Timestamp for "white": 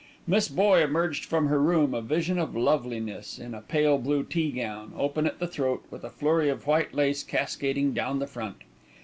6.65-6.95